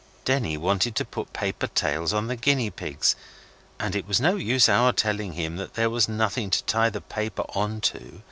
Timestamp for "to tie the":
6.49-7.01